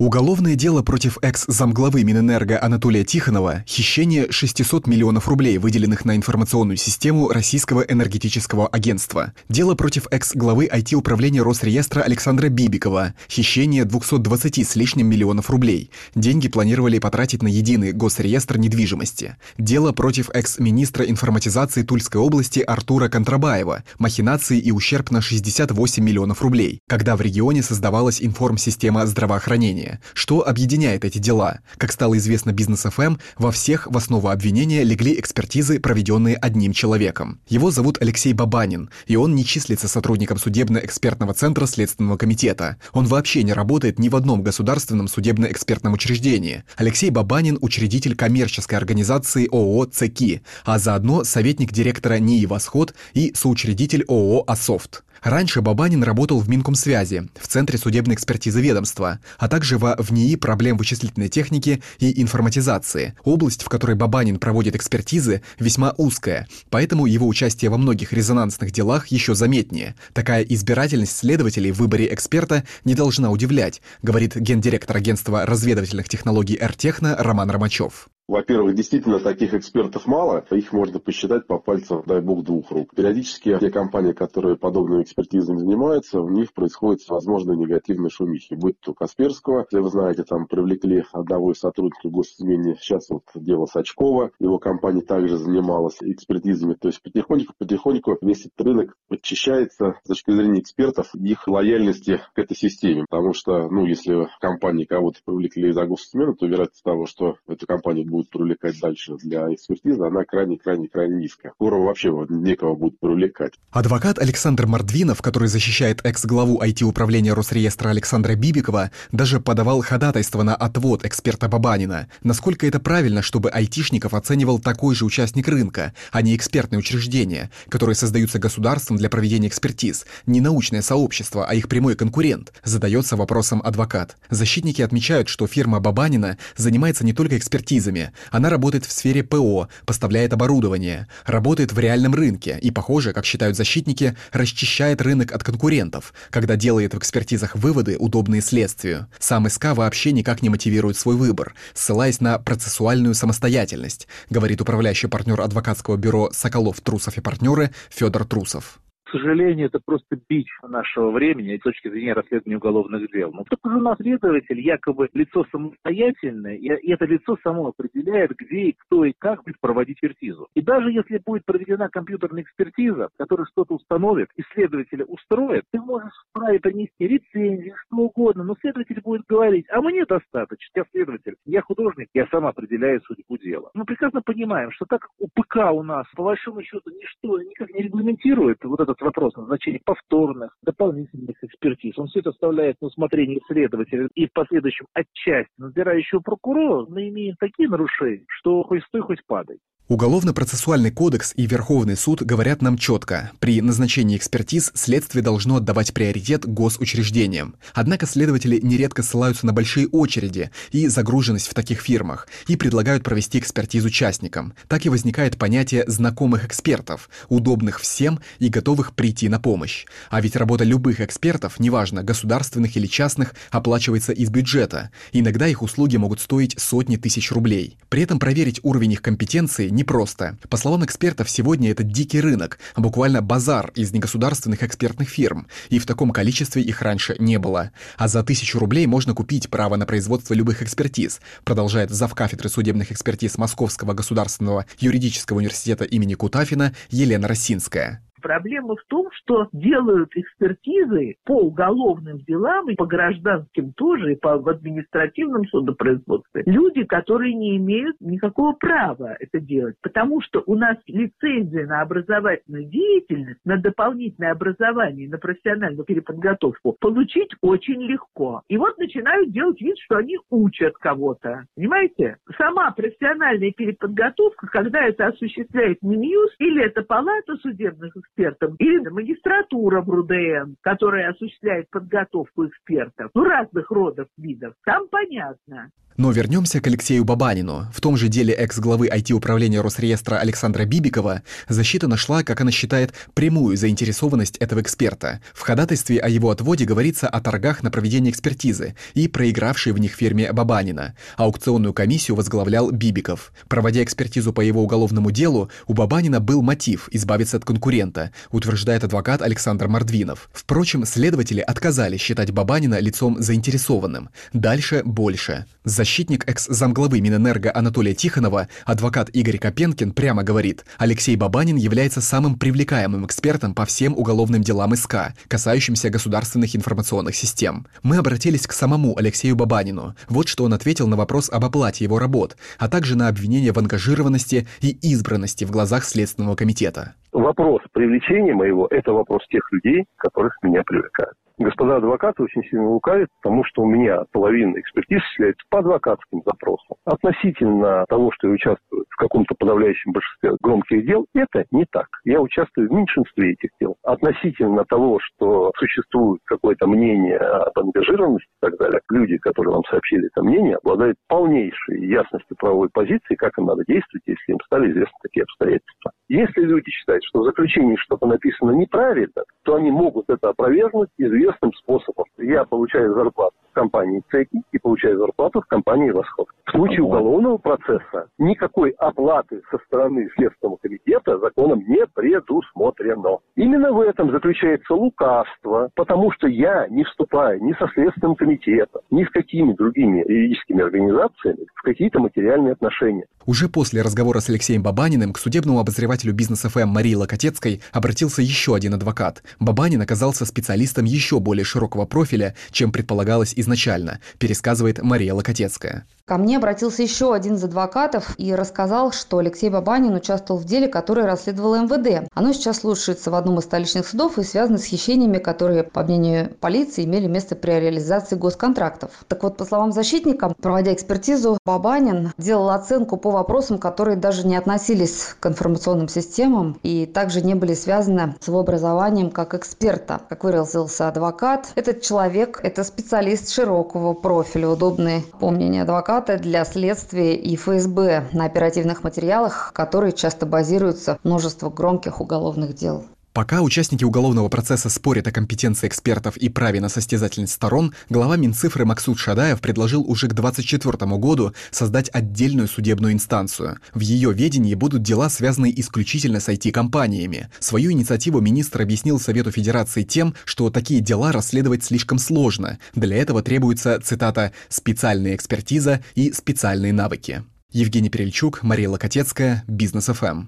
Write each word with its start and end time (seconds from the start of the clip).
Уголовное 0.00 0.54
дело 0.54 0.82
против 0.82 1.18
экс-замглавы 1.22 2.04
Минэнерго 2.04 2.62
Анатолия 2.62 3.02
Тихонова– 3.02 3.64
хищение 3.66 4.30
600 4.30 4.86
миллионов 4.86 5.26
рублей, 5.26 5.58
выделенных 5.58 6.04
на 6.04 6.14
информационную 6.14 6.76
систему 6.76 7.30
Российского 7.30 7.80
энергетического 7.80 8.68
агентства. 8.68 9.32
Дело 9.48 9.74
против 9.74 10.06
экс-главы 10.12 10.66
IT-управления 10.72 11.42
Росреестра 11.42 12.02
Александра 12.02 12.48
Бибикова– 12.48 13.14
хищение 13.28 13.84
220 13.84 14.64
с 14.64 14.76
лишним 14.76 15.08
миллионов 15.08 15.50
рублей. 15.50 15.90
Деньги 16.14 16.46
планировали 16.46 17.00
потратить 17.00 17.42
на 17.42 17.48
единый 17.48 17.90
госреестр 17.90 18.56
недвижимости. 18.56 19.36
Дело 19.58 19.90
против 19.90 20.30
экс-министра 20.30 21.06
информатизации 21.06 21.82
Тульской 21.82 22.20
области 22.20 22.60
Артура 22.60 23.08
Контрабаева– 23.08 23.82
махинации 23.98 24.60
и 24.60 24.70
ущерб 24.70 25.10
на 25.10 25.20
68 25.20 26.04
миллионов 26.04 26.40
рублей, 26.40 26.78
когда 26.86 27.16
в 27.16 27.20
регионе 27.20 27.64
создавалась 27.64 28.22
информсистема 28.22 29.04
здравоохранения 29.04 29.87
обвинения. 29.88 30.00
Что 30.14 30.46
объединяет 30.46 31.04
эти 31.04 31.18
дела? 31.18 31.60
Как 31.76 31.92
стало 31.92 32.16
известно 32.18 32.52
Бизнес 32.52 32.82
ФМ, 32.82 33.02
эм, 33.02 33.18
во 33.36 33.50
всех 33.50 33.86
в 33.86 33.96
основу 33.96 34.28
обвинения 34.28 34.84
легли 34.84 35.18
экспертизы, 35.18 35.80
проведенные 35.80 36.36
одним 36.36 36.72
человеком. 36.72 37.40
Его 37.48 37.70
зовут 37.70 37.98
Алексей 38.00 38.32
Бабанин, 38.32 38.90
и 39.06 39.16
он 39.16 39.34
не 39.34 39.44
числится 39.44 39.88
сотрудником 39.88 40.38
судебно-экспертного 40.38 41.34
центра 41.34 41.66
Следственного 41.66 42.16
комитета. 42.16 42.76
Он 42.92 43.06
вообще 43.06 43.42
не 43.42 43.52
работает 43.52 43.98
ни 43.98 44.08
в 44.08 44.16
одном 44.16 44.42
государственном 44.42 45.08
судебно-экспертном 45.08 45.92
учреждении. 45.92 46.64
Алексей 46.76 47.10
Бабанин– 47.10 47.58
учредитель 47.60 48.14
коммерческой 48.14 48.74
организации 48.74 49.48
ООО 49.50 49.86
«ЦЕКИ», 49.86 50.42
а 50.64 50.78
заодно 50.78 51.24
советник 51.24 51.72
директора 51.72 52.18
НИИ 52.18 52.46
«Восход» 52.46 52.94
и 53.14 53.32
соучредитель 53.34 54.04
ООО 54.08 54.44
«Асофт». 54.46 55.04
Раньше 55.22 55.60
Бабанин 55.60 56.02
работал 56.02 56.40
в 56.40 56.48
Минкомсвязи, 56.48 57.28
в 57.40 57.48
Центре 57.48 57.78
судебной 57.78 58.14
экспертизы 58.14 58.60
ведомства, 58.60 59.18
а 59.38 59.48
также 59.48 59.78
во 59.78 59.96
ВНИИ 59.96 60.36
проблем 60.36 60.76
вычислительной 60.76 61.28
техники 61.28 61.82
и 61.98 62.20
информатизации. 62.22 63.14
Область, 63.24 63.62
в 63.62 63.68
которой 63.68 63.96
Бабанин 63.96 64.38
проводит 64.38 64.76
экспертизы, 64.76 65.42
весьма 65.58 65.94
узкая, 65.96 66.46
поэтому 66.70 67.06
его 67.06 67.26
участие 67.26 67.70
во 67.70 67.78
многих 67.78 68.12
резонансных 68.12 68.70
делах 68.70 69.08
еще 69.08 69.34
заметнее. 69.34 69.94
Такая 70.12 70.42
избирательность 70.42 71.16
следователей 71.16 71.72
в 71.72 71.78
выборе 71.78 72.12
эксперта 72.12 72.64
не 72.84 72.94
должна 72.94 73.30
удивлять, 73.30 73.82
говорит 74.02 74.36
гендиректор 74.36 74.96
агентства 74.96 75.46
разведывательных 75.46 76.08
технологий 76.08 76.58
«Эртехно» 76.60 77.16
Роман 77.18 77.50
Ромачев. 77.50 78.08
Во-первых, 78.28 78.74
действительно 78.74 79.20
таких 79.20 79.54
экспертов 79.54 80.06
мало, 80.06 80.44
их 80.50 80.74
можно 80.74 80.98
посчитать 80.98 81.46
по 81.46 81.58
пальцам, 81.58 82.02
дай 82.04 82.20
бог, 82.20 82.44
двух 82.44 82.70
рук. 82.70 82.94
Периодически 82.94 83.56
те 83.58 83.70
компании, 83.70 84.12
которые 84.12 84.58
подобными 84.58 85.02
экспертизами 85.02 85.56
занимаются, 85.56 86.20
у 86.20 86.28
них 86.28 86.52
происходит 86.52 87.00
возможно 87.08 87.52
негативные 87.52 88.10
шумихи. 88.10 88.52
Будь 88.52 88.78
то 88.80 88.92
Касперского, 88.92 89.60
если 89.60 89.82
вы 89.82 89.88
знаете, 89.88 90.24
там 90.24 90.46
привлекли 90.46 91.04
одного 91.10 91.52
из 91.52 91.58
сотрудников 91.58 92.12
госизмене, 92.12 92.76
сейчас 92.78 93.08
вот 93.08 93.22
дело 93.34 93.64
Сачкова, 93.64 94.32
его 94.38 94.58
компания 94.58 95.00
также 95.00 95.38
занималась 95.38 95.96
экспертизами. 96.02 96.74
То 96.74 96.88
есть 96.88 97.02
потихоньку-потихоньку 97.02 98.18
весь 98.20 98.44
этот 98.44 98.60
рынок 98.60 98.94
подчищается 99.08 99.94
с 100.04 100.06
точки 100.06 100.32
зрения 100.32 100.60
экспертов 100.60 101.14
их 101.14 101.48
лояльности 101.48 102.20
к 102.34 102.38
этой 102.38 102.58
системе. 102.58 103.06
Потому 103.08 103.32
что, 103.32 103.70
ну, 103.70 103.86
если 103.86 104.28
компании 104.38 104.84
кого-то 104.84 105.20
привлекли 105.24 105.72
за 105.72 105.86
госизмену, 105.86 106.34
то 106.34 106.44
вероятность 106.44 106.84
того, 106.84 107.06
что 107.06 107.36
эта 107.46 107.64
компания 107.64 108.04
будет 108.04 108.17
будут 108.18 108.30
привлекать 108.30 108.80
дальше 108.80 109.14
для 109.22 109.54
экспертизы, 109.54 110.02
она 110.02 110.24
крайне-крайне-крайне 110.24 111.22
низкая. 111.22 111.52
Скоро 111.54 111.76
вообще 111.76 112.12
некого 112.28 112.74
будет 112.74 112.98
привлекать. 112.98 113.52
Адвокат 113.70 114.18
Александр 114.18 114.66
Мордвинов, 114.66 115.22
который 115.22 115.48
защищает 115.48 116.04
экс-главу 116.04 116.60
IT-управления 116.60 117.32
Росреестра 117.32 117.90
Александра 117.90 118.34
Бибикова, 118.34 118.90
даже 119.12 119.38
подавал 119.38 119.82
ходатайство 119.82 120.42
на 120.42 120.56
отвод 120.56 121.04
эксперта 121.04 121.48
Бабанина. 121.48 122.08
Насколько 122.24 122.66
это 122.66 122.80
правильно, 122.80 123.22
чтобы 123.22 123.50
айтишников 123.50 124.14
оценивал 124.14 124.58
такой 124.58 124.96
же 124.96 125.04
участник 125.04 125.46
рынка, 125.46 125.94
а 126.10 126.20
не 126.20 126.34
экспертные 126.34 126.80
учреждения, 126.80 127.52
которые 127.68 127.94
создаются 127.94 128.40
государством 128.40 128.96
для 128.96 129.08
проведения 129.08 129.46
экспертиз, 129.46 130.06
не 130.26 130.40
научное 130.40 130.82
сообщество, 130.82 131.46
а 131.46 131.54
их 131.54 131.68
прямой 131.68 131.94
конкурент, 131.94 132.52
задается 132.64 133.14
вопросом 133.14 133.62
адвокат. 133.64 134.16
Защитники 134.28 134.82
отмечают, 134.82 135.28
что 135.28 135.46
фирма 135.46 135.78
Бабанина 135.78 136.36
занимается 136.56 137.04
не 137.04 137.12
только 137.12 137.38
экспертизами, 137.38 138.07
она 138.30 138.50
работает 138.50 138.84
в 138.84 138.92
сфере 138.92 139.22
ПО, 139.22 139.68
поставляет 139.86 140.32
оборудование, 140.32 141.08
работает 141.26 141.72
в 141.72 141.78
реальном 141.78 142.14
рынке 142.14 142.58
и, 142.60 142.70
похоже, 142.70 143.12
как 143.12 143.24
считают 143.24 143.56
защитники, 143.56 144.16
расчищает 144.32 145.00
рынок 145.02 145.32
от 145.32 145.42
конкурентов, 145.44 146.12
когда 146.30 146.56
делает 146.56 146.94
в 146.94 146.98
экспертизах 146.98 147.56
выводы, 147.56 147.96
удобные 147.98 148.42
следствию. 148.42 149.06
Сам 149.18 149.48
СК 149.48 149.66
вообще 149.74 150.12
никак 150.12 150.42
не 150.42 150.48
мотивирует 150.48 150.96
свой 150.96 151.16
выбор, 151.16 151.54
ссылаясь 151.74 152.20
на 152.20 152.38
процессуальную 152.38 153.14
самостоятельность, 153.14 154.08
говорит 154.30 154.60
управляющий 154.60 155.06
партнер 155.06 155.40
адвокатского 155.40 155.96
бюро 155.96 156.30
«Соколов, 156.32 156.80
Трусов 156.80 157.16
и 157.16 157.20
партнеры» 157.20 157.70
Федор 157.90 158.24
Трусов. 158.24 158.78
К 159.08 159.12
сожалению, 159.12 159.68
это 159.68 159.80
просто 159.82 160.18
бич 160.28 160.48
нашего 160.62 161.10
времени 161.10 161.56
с 161.56 161.62
точки 161.62 161.88
зрения 161.88 162.12
расследования 162.12 162.58
уголовных 162.58 163.10
дел. 163.10 163.32
Но 163.32 163.42
только 163.44 163.70
же 163.70 163.78
у 163.78 163.80
нас 163.80 163.96
следователь 163.96 164.60
якобы 164.60 165.08
лицо 165.14 165.46
самостоятельное, 165.50 166.56
и 166.56 166.90
это 166.90 167.06
лицо 167.06 167.38
само 167.42 167.68
определяет, 167.68 168.32
где 168.36 168.64
и 168.64 168.76
кто 168.76 169.06
и 169.06 169.14
как 169.18 169.44
будет 169.44 169.58
проводить 169.60 169.96
экспертизу. 169.96 170.48
И 170.54 170.60
даже 170.60 170.92
если 170.92 171.22
будет 171.24 171.46
проведена 171.46 171.88
компьютерная 171.88 172.42
экспертиза, 172.42 173.08
которая 173.16 173.46
что-то 173.46 173.76
установит, 173.76 174.28
и 174.36 174.42
следователя 174.52 175.06
устроит, 175.06 175.64
ты 175.72 175.80
можешь 175.80 176.12
вправе 176.28 176.60
принести 176.60 177.08
рецензию, 177.08 177.76
что 177.86 177.96
угодно, 177.96 178.44
но 178.44 178.56
следователь 178.60 179.00
будет 179.00 179.22
говорить, 179.26 179.64
а 179.70 179.80
мне 179.80 180.04
достаточно, 180.04 180.68
я 180.74 180.84
следователь, 180.92 181.36
я 181.46 181.62
художник, 181.62 182.08
я 182.12 182.26
сам 182.26 182.44
определяю 182.44 183.00
судьбу 183.00 183.38
дела. 183.38 183.70
Мы 183.72 183.86
прекрасно 183.86 184.20
понимаем, 184.20 184.70
что 184.72 184.84
так 184.84 185.00
как 185.00 185.10
у 185.18 185.28
ПК 185.28 185.72
у 185.72 185.82
нас, 185.82 186.06
по 186.14 186.24
большому 186.24 186.62
счету, 186.62 186.90
ничто 186.90 187.40
никак 187.40 187.70
не 187.70 187.84
регламентирует 187.84 188.62
вот 188.64 188.80
этот 188.80 188.97
этот 188.98 189.06
вопрос 189.06 189.36
назначения 189.36 189.80
повторных, 189.84 190.56
дополнительных 190.62 191.36
экспертиз. 191.42 191.98
Он 191.98 192.08
все 192.08 192.20
это 192.20 192.30
оставляет 192.30 192.76
на 192.80 192.88
усмотрение 192.88 193.40
следователя 193.46 194.08
и 194.14 194.26
в 194.26 194.32
последующем 194.32 194.86
отчасти 194.92 195.52
надзирающего 195.58 196.20
прокурора, 196.20 196.86
мы 196.88 197.08
имеем 197.08 197.36
такие 197.38 197.68
нарушения, 197.68 198.24
что 198.28 198.62
хоть 198.62 198.82
стой, 198.84 199.02
хоть 199.02 199.24
падай. 199.26 199.58
Уголовно-процессуальный 199.88 200.90
кодекс 200.90 201.32
и 201.34 201.46
Верховный 201.46 201.96
суд 201.96 202.22
говорят 202.22 202.60
нам 202.60 202.76
четко, 202.76 203.30
при 203.40 203.62
назначении 203.62 204.18
экспертиз 204.18 204.70
следствие 204.74 205.22
должно 205.22 205.56
отдавать 205.56 205.94
приоритет 205.94 206.44
госучреждениям. 206.46 207.56
Однако 207.72 208.04
следователи 208.04 208.60
нередко 208.62 209.02
ссылаются 209.02 209.46
на 209.46 209.54
большие 209.54 209.88
очереди 209.88 210.50
и 210.72 210.88
загруженность 210.88 211.48
в 211.48 211.54
таких 211.54 211.80
фирмах 211.80 212.28
и 212.48 212.56
предлагают 212.56 213.02
провести 213.02 213.38
экспертизу 213.38 213.86
участникам. 213.86 214.52
Так 214.68 214.84
и 214.84 214.90
возникает 214.90 215.38
понятие 215.38 215.84
знакомых 215.86 216.44
экспертов, 216.44 217.08
удобных 217.30 217.80
всем 217.80 218.20
и 218.40 218.50
готовых 218.50 218.94
прийти 218.94 219.30
на 219.30 219.40
помощь. 219.40 219.86
А 220.10 220.20
ведь 220.20 220.36
работа 220.36 220.64
любых 220.64 221.00
экспертов, 221.00 221.58
неважно, 221.58 222.02
государственных 222.02 222.76
или 222.76 222.86
частных, 222.86 223.34
оплачивается 223.50 224.12
из 224.12 224.28
бюджета. 224.28 224.90
Иногда 225.12 225.48
их 225.48 225.62
услуги 225.62 225.96
могут 225.96 226.20
стоить 226.20 226.60
сотни 226.60 226.96
тысяч 226.96 227.32
рублей. 227.32 227.78
При 227.88 228.02
этом 228.02 228.18
проверить 228.18 228.60
уровень 228.62 228.92
их 228.92 229.00
компетенции 229.00 229.77
непросто. 229.78 230.36
По 230.50 230.56
словам 230.56 230.84
экспертов, 230.84 231.30
сегодня 231.30 231.70
это 231.70 231.82
дикий 231.82 232.20
рынок, 232.20 232.58
буквально 232.76 233.22
базар 233.22 233.70
из 233.74 233.92
негосударственных 233.92 234.62
экспертных 234.62 235.08
фирм, 235.08 235.46
и 235.70 235.78
в 235.78 235.86
таком 235.86 236.10
количестве 236.10 236.62
их 236.62 236.82
раньше 236.82 237.16
не 237.18 237.38
было. 237.38 237.70
А 237.96 238.08
за 238.08 238.22
тысячу 238.22 238.58
рублей 238.58 238.86
можно 238.86 239.14
купить 239.14 239.48
право 239.48 239.76
на 239.76 239.86
производство 239.86 240.34
любых 240.34 240.62
экспертиз, 240.62 241.20
продолжает 241.44 241.90
завкафедры 241.90 242.48
судебных 242.48 242.92
экспертиз 242.92 243.38
Московского 243.38 243.94
государственного 243.94 244.66
юридического 244.78 245.38
университета 245.38 245.84
имени 245.84 246.14
Кутафина 246.14 246.74
Елена 246.90 247.28
Росинская. 247.28 248.02
Проблема 248.20 248.76
в 248.76 248.84
том, 248.88 249.08
что 249.12 249.48
делают 249.52 250.10
экспертизы 250.14 251.16
по 251.24 251.40
уголовным 251.40 252.18
делам 252.18 252.70
и 252.70 252.74
по 252.74 252.86
гражданским 252.86 253.72
тоже, 253.72 254.12
и 254.12 254.16
по 254.16 254.34
административным 254.34 255.44
судопроизводству 255.46 256.42
люди, 256.46 256.84
которые 256.84 257.34
не 257.34 257.56
имеют 257.56 257.96
никакого 258.00 258.52
права 258.52 259.16
это 259.18 259.40
делать. 259.40 259.76
Потому 259.82 260.20
что 260.20 260.42
у 260.46 260.54
нас 260.54 260.76
лицензия 260.86 261.66
на 261.66 261.82
образовательную 261.82 262.64
деятельность, 262.64 263.40
на 263.44 263.58
дополнительное 263.58 264.32
образование, 264.32 265.08
на 265.08 265.18
профессиональную 265.18 265.84
переподготовку 265.84 266.76
получить 266.80 267.30
очень 267.40 267.82
легко. 267.82 268.42
И 268.48 268.56
вот 268.56 268.78
начинают 268.78 269.32
делать 269.32 269.60
вид, 269.60 269.76
что 269.78 269.96
они 269.96 270.18
учат 270.30 270.74
кого-то. 270.74 271.44
Понимаете? 271.56 272.16
Сама 272.36 272.70
профессиональная 272.72 273.52
переподготовка, 273.52 274.46
когда 274.48 274.86
это 274.86 275.06
осуществляет 275.06 275.82
Минюс 275.82 276.34
или 276.38 276.64
это 276.64 276.82
палата 276.82 277.36
судебных 277.36 277.94
экспертом, 278.08 278.56
или 278.58 278.88
магистратура 278.88 279.80
в 279.82 279.88
РУДН, 279.88 280.54
которая 280.60 281.10
осуществляет 281.10 281.70
подготовку 281.70 282.46
экспертов, 282.46 283.10
ну, 283.14 283.24
разных 283.24 283.70
родов, 283.70 284.08
видов. 284.16 284.54
Там 284.64 284.88
понятно. 284.88 285.70
Но 285.98 286.12
вернемся 286.12 286.60
к 286.60 286.66
Алексею 286.68 287.04
Бабанину. 287.04 287.66
В 287.74 287.80
том 287.80 287.96
же 287.96 288.06
деле 288.06 288.32
экс-главы 288.32 288.86
IT-управления 288.86 289.60
Росреестра 289.60 290.18
Александра 290.18 290.64
Бибикова 290.64 291.22
защита 291.48 291.88
нашла, 291.88 292.22
как 292.22 292.40
она 292.40 292.52
считает, 292.52 292.94
прямую 293.14 293.56
заинтересованность 293.56 294.36
этого 294.36 294.60
эксперта. 294.60 295.20
В 295.34 295.40
ходатайстве 295.40 295.98
о 295.98 296.08
его 296.08 296.30
отводе 296.30 296.66
говорится 296.66 297.08
о 297.08 297.20
торгах 297.20 297.64
на 297.64 297.72
проведение 297.72 298.12
экспертизы 298.12 298.76
и 298.94 299.08
проигравшей 299.08 299.72
в 299.72 299.78
них 299.78 299.90
фирме 299.90 300.32
Бабанина. 300.32 300.94
Аукционную 301.16 301.74
комиссию 301.74 302.16
возглавлял 302.16 302.70
Бибиков. 302.70 303.32
Проводя 303.48 303.82
экспертизу 303.82 304.32
по 304.32 304.40
его 304.40 304.62
уголовному 304.62 305.10
делу, 305.10 305.50
у 305.66 305.74
Бабанина 305.74 306.20
был 306.20 306.42
мотив 306.42 306.88
избавиться 306.92 307.38
от 307.38 307.44
конкурента, 307.44 308.12
утверждает 308.30 308.84
адвокат 308.84 309.20
Александр 309.20 309.66
Мордвинов. 309.66 310.30
Впрочем, 310.32 310.84
следователи 310.84 311.40
отказались 311.40 312.02
считать 312.02 312.30
Бабанина 312.30 312.78
лицом 312.78 313.20
заинтересованным. 313.20 314.10
Дальше 314.32 314.82
больше. 314.84 315.46
Защитник 315.88 316.28
экс-замглавы 316.28 317.00
Минэнерго 317.00 317.50
Анатолия 317.54 317.94
Тихонова, 317.94 318.48
адвокат 318.66 319.08
Игорь 319.14 319.38
Копенкин, 319.38 319.92
прямо 319.92 320.22
говорит, 320.22 320.66
Алексей 320.76 321.16
Бабанин 321.16 321.56
является 321.56 322.02
самым 322.02 322.38
привлекаемым 322.38 323.06
экспертом 323.06 323.54
по 323.54 323.64
всем 323.64 323.96
уголовным 323.96 324.42
делам 324.42 324.76
СК, 324.76 325.14
касающимся 325.28 325.88
государственных 325.88 326.54
информационных 326.54 327.16
систем. 327.16 327.66
Мы 327.82 327.96
обратились 327.96 328.46
к 328.46 328.52
самому 328.52 328.98
Алексею 328.98 329.34
Бабанину. 329.34 329.96
Вот 330.10 330.28
что 330.28 330.44
он 330.44 330.52
ответил 330.52 330.88
на 330.88 330.96
вопрос 330.96 331.30
об 331.30 331.46
оплате 331.46 331.84
его 331.84 331.98
работ, 331.98 332.36
а 332.58 332.68
также 332.68 332.94
на 332.94 333.08
обвинение 333.08 333.52
в 333.52 333.58
ангажированности 333.58 334.46
и 334.60 334.68
избранности 334.92 335.44
в 335.44 335.50
глазах 335.50 335.86
Следственного 335.86 336.36
комитета. 336.36 336.96
Вопрос 337.18 337.62
привлечения 337.72 338.32
моего– 338.32 338.68
это 338.70 338.92
вопрос 338.92 339.26
тех 339.26 339.42
людей, 339.50 339.86
которых 339.96 340.40
меня 340.40 340.62
привлекают 340.62 341.14
господа 341.38 341.76
адвокаты 341.76 342.22
очень 342.22 342.42
сильно 342.44 342.68
лукавят, 342.68 343.08
потому 343.22 343.44
что 343.44 343.62
у 343.62 343.66
меня 343.66 344.02
половина 344.12 344.58
экспертиз 344.58 344.98
осуществляется 344.98 345.46
по 345.50 345.58
адвокатским 345.60 346.22
запросам. 346.24 346.76
Относительно 346.84 347.84
того, 347.88 348.10
что 348.12 348.28
я 348.28 348.34
участвую 348.34 348.84
в 348.88 348.96
каком-то 348.96 349.34
подавляющем 349.38 349.92
большинстве 349.92 350.32
громких 350.42 350.84
дел, 350.84 351.06
это 351.14 351.44
не 351.50 351.64
так. 351.70 351.86
Я 352.04 352.20
участвую 352.20 352.68
в 352.68 352.72
меньшинстве 352.72 353.32
этих 353.32 353.50
дел. 353.60 353.76
Относительно 353.82 354.64
того, 354.64 354.98
что 355.00 355.52
существует 355.56 356.20
какое-то 356.24 356.66
мнение 356.66 357.18
об 357.18 357.58
ангажированности 357.58 358.28
и 358.28 358.46
так 358.46 358.58
далее, 358.58 358.80
люди, 358.90 359.16
которые 359.18 359.54
вам 359.54 359.64
сообщили 359.70 360.06
это 360.06 360.22
мнение, 360.22 360.56
обладают 360.56 360.96
полнейшей 361.08 361.86
ясностью 361.86 362.36
правовой 362.36 362.68
позиции, 362.72 363.14
как 363.14 363.38
им 363.38 363.46
надо 363.46 363.64
действовать, 363.66 364.02
если 364.06 364.32
им 364.32 364.38
стали 364.46 364.70
известны 364.70 364.98
такие 365.02 365.22
обстоятельства. 365.22 365.92
Если 366.08 366.40
люди 366.40 366.70
считают, 366.70 367.04
что 367.04 367.20
в 367.20 367.24
заключении 367.24 367.76
что-то 367.76 368.06
написано 368.06 368.52
неправильно, 368.52 369.24
то 369.42 369.56
они 369.56 369.70
могут 369.70 370.08
это 370.08 370.30
опровергнуть 370.30 370.88
известным 370.96 371.52
способом. 371.52 372.06
Я 372.16 372.44
получаю 372.44 372.94
зарплату 372.94 373.34
в 373.50 373.52
компании 373.52 374.02
ЦЕКИ 374.10 374.42
и 374.52 374.58
получаю 374.58 374.98
зарплату 374.98 375.42
в 375.42 375.46
компании 375.46 375.90
«Восход». 375.90 376.28
В 376.46 376.50
случае 376.52 376.82
уголовного 376.82 377.36
процесса 377.36 378.08
никакой 378.18 378.70
оплаты 378.70 379.42
со 379.50 379.58
стороны 379.66 380.08
Следственного 380.16 380.56
комитета 380.56 381.18
законом 381.18 381.62
не 381.66 381.84
предусмотрено. 381.86 383.18
Именно 383.36 383.72
в 383.72 383.80
этом 383.80 384.10
заключается 384.10 384.74
лукавство, 384.74 385.68
потому 385.74 386.10
что 386.12 386.26
я 386.26 386.68
не 386.68 386.84
вступаю 386.84 387.42
ни 387.44 387.52
со 387.52 387.68
Следственным 387.74 388.16
комитетом, 388.16 388.80
ни 388.90 389.04
с 389.04 389.10
какими 389.10 389.52
другими 389.52 389.98
юридическими 390.08 390.62
организациями 390.62 391.46
в 391.54 391.62
какие-то 391.62 392.00
материальные 392.00 392.52
отношения. 392.52 393.04
Уже 393.28 393.50
после 393.50 393.82
разговора 393.82 394.20
с 394.20 394.30
Алексеем 394.30 394.62
Бабаниным 394.62 395.12
к 395.12 395.18
судебному 395.18 395.60
обозревателю 395.60 396.14
бизнес 396.14 396.40
ФМ 396.40 396.66
Марии 396.66 396.94
Локотецкой 396.94 397.60
обратился 397.72 398.22
еще 398.22 398.54
один 398.54 398.72
адвокат. 398.72 399.22
Бабанин 399.38 399.82
оказался 399.82 400.24
специалистом 400.24 400.86
еще 400.86 401.20
более 401.20 401.44
широкого 401.44 401.84
профиля, 401.84 402.34
чем 402.52 402.72
предполагалось 402.72 403.34
изначально, 403.36 404.00
пересказывает 404.18 404.82
Мария 404.82 405.12
Локотецкая. 405.12 405.84
Ко 406.08 406.16
мне 406.16 406.38
обратился 406.38 406.82
еще 406.82 407.12
один 407.12 407.34
из 407.34 407.44
адвокатов 407.44 408.14
и 408.16 408.34
рассказал, 408.34 408.92
что 408.92 409.18
Алексей 409.18 409.50
Бабанин 409.50 409.92
участвовал 409.94 410.40
в 410.40 410.46
деле, 410.46 410.66
которое 410.66 411.06
расследовало 411.06 411.56
МВД. 411.60 412.08
Оно 412.14 412.32
сейчас 412.32 412.60
слушается 412.60 413.10
в 413.10 413.14
одном 413.14 413.40
из 413.40 413.44
столичных 413.44 413.86
судов 413.86 414.16
и 414.16 414.22
связано 414.22 414.56
с 414.56 414.64
хищениями, 414.64 415.18
которые, 415.18 415.64
по 415.64 415.82
мнению 415.82 416.34
полиции, 416.40 416.86
имели 416.86 417.06
место 417.08 417.36
при 417.36 417.50
реализации 417.60 418.16
госконтрактов. 418.16 418.90
Так 419.06 419.22
вот, 419.22 419.36
по 419.36 419.44
словам 419.44 419.70
защитника, 419.70 420.32
проводя 420.40 420.72
экспертизу, 420.72 421.36
Бабанин 421.44 422.14
делал 422.16 422.48
оценку 422.48 422.96
по 422.96 423.10
вопросам, 423.10 423.58
которые 423.58 423.98
даже 423.98 424.26
не 424.26 424.36
относились 424.36 425.14
к 425.20 425.26
информационным 425.26 425.88
системам 425.88 426.58
и 426.62 426.86
также 426.86 427.20
не 427.20 427.34
были 427.34 427.52
связаны 427.52 428.14
с 428.18 428.28
его 428.28 428.40
образованием 428.40 429.10
как 429.10 429.34
эксперта. 429.34 430.00
Как 430.08 430.24
выразился 430.24 430.88
адвокат, 430.88 431.52
этот 431.54 431.82
человек– 431.82 432.40
это 432.42 432.64
специалист 432.64 433.28
широкого 433.28 433.92
профиля, 433.92 434.48
удобный, 434.48 435.04
по 435.20 435.28
мнению 435.28 435.64
адвоката, 435.64 435.97
адвоката 435.98 436.22
для 436.22 436.44
следствия 436.44 437.14
и 437.14 437.36
ФСБ 437.36 438.08
на 438.12 438.24
оперативных 438.24 438.84
материалах, 438.84 439.52
которые 439.52 439.92
часто 439.92 440.26
базируются 440.26 440.98
множество 441.02 441.50
громких 441.50 442.00
уголовных 442.00 442.54
дел. 442.54 442.84
Пока 443.18 443.42
участники 443.42 443.82
уголовного 443.82 444.28
процесса 444.28 444.70
спорят 444.70 445.08
о 445.08 445.10
компетенции 445.10 445.66
экспертов 445.66 446.16
и 446.16 446.28
праве 446.28 446.60
на 446.60 446.68
состязательность 446.68 447.32
сторон, 447.32 447.74
глава 447.90 448.16
Минцифры 448.16 448.64
Максут 448.64 449.00
Шадаев 449.00 449.40
предложил 449.40 449.82
уже 449.82 450.06
к 450.06 450.12
2024 450.12 450.96
году 450.96 451.32
создать 451.50 451.90
отдельную 451.92 452.46
судебную 452.46 452.92
инстанцию. 452.92 453.58
В 453.74 453.80
ее 453.80 454.12
ведении 454.12 454.54
будут 454.54 454.82
дела, 454.82 455.10
связанные 455.10 455.60
исключительно 455.60 456.20
с 456.20 456.28
IT-компаниями. 456.28 457.28
Свою 457.40 457.72
инициативу 457.72 458.20
министр 458.20 458.62
объяснил 458.62 459.00
Совету 459.00 459.32
Федерации 459.32 459.82
тем, 459.82 460.14
что 460.24 460.48
такие 460.50 460.78
дела 460.78 461.10
расследовать 461.10 461.64
слишком 461.64 461.98
сложно. 461.98 462.60
Для 462.76 462.98
этого 462.98 463.20
требуется, 463.20 463.80
цитата, 463.82 464.30
«специальная 464.48 465.16
экспертиза 465.16 465.82
и 465.96 466.12
специальные 466.12 466.72
навыки». 466.72 467.24
Евгений 467.50 467.88
Перельчук, 467.88 468.44
Мария 468.44 468.68
Локотецкая, 468.68 469.42
Бизнес 469.48 469.86
ФМ. 469.86 470.26